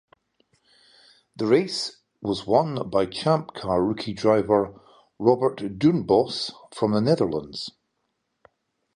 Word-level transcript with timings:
The 1.35 1.45
race 1.45 1.99
was 2.23 2.47
won 2.47 2.89
by 2.89 3.05
Champ 3.05 3.53
Car 3.53 3.83
rookie 3.85 4.13
driver 4.15 4.81
Robert 5.19 5.59
Doornbos 5.77 6.51
from 6.73 6.93
the 6.93 7.01
Netherlands. 7.01 7.69